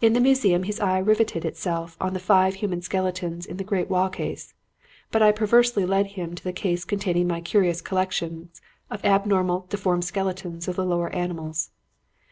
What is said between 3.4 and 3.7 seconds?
in the